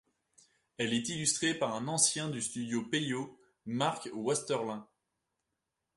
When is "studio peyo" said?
2.41-3.37